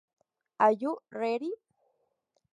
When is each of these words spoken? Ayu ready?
Ayu 0.67 0.91
ready? 1.11 1.51